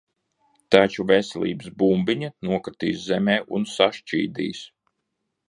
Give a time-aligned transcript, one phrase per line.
[0.75, 4.65] Taču veselības bumbiņa nokritīs zemē un sašķīdīs.